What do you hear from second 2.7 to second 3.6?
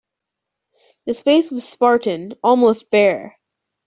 bare.